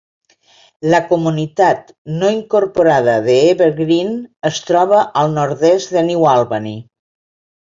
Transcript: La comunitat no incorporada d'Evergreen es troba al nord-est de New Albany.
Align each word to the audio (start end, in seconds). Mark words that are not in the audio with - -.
La 0.93 1.01
comunitat 1.09 1.91
no 2.21 2.31
incorporada 2.37 3.17
d'Evergreen 3.27 4.11
es 4.51 4.59
troba 4.71 5.05
al 5.23 5.31
nord-est 5.37 5.95
de 5.99 6.05
New 6.09 6.27
Albany. 6.33 6.75